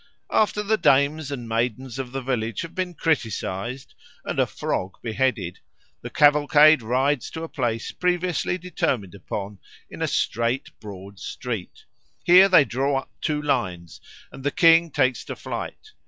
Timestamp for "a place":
7.43-7.91